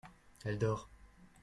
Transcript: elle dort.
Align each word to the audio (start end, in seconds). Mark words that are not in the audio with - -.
elle 0.45 0.57
dort. 0.57 0.89